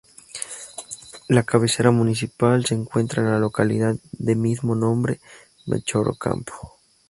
La 1.27 1.43
cabecera 1.43 1.91
municipal 1.91 2.65
se 2.65 2.73
encuentra 2.73 3.21
en 3.21 3.29
la 3.29 3.37
localidad 3.37 3.95
de 4.13 4.33
mismo 4.33 4.73
nombre, 4.73 5.19
Melchor 5.67 6.09
Ocampo. 6.09 6.79